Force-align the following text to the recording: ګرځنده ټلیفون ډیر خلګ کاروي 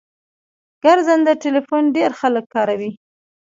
ګرځنده 0.83 1.33
ټلیفون 1.43 1.83
ډیر 1.95 2.11
خلګ 2.19 2.45
کاروي 2.55 2.91